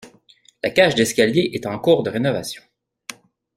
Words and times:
La 0.63 0.71
cage 0.71 0.95
d'escalier 0.95 1.51
est 1.53 1.67
en 1.67 1.77
cours 1.77 2.01
de 2.01 2.09
rénovation. 2.09 2.63